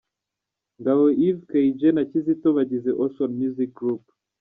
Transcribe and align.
Ngabo 0.79 1.05
Yves 1.27 1.43
Kay-J 1.49 1.81
na 1.95 2.03
Kizito 2.09 2.47
bagize 2.57 2.89
Ocean 3.03 3.31
Music 3.41 3.69
Group. 3.79 4.03